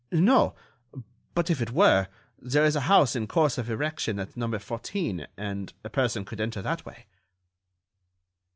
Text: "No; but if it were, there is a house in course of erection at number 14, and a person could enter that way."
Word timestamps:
"No; 0.11 0.55
but 1.35 1.51
if 1.51 1.61
it 1.61 1.69
were, 1.69 2.07
there 2.39 2.65
is 2.65 2.75
a 2.75 2.79
house 2.89 3.15
in 3.15 3.27
course 3.27 3.59
of 3.59 3.69
erection 3.69 4.17
at 4.17 4.35
number 4.35 4.57
14, 4.57 5.27
and 5.37 5.71
a 5.83 5.91
person 5.91 6.25
could 6.25 6.41
enter 6.41 6.63
that 6.63 6.83
way." 6.87 7.05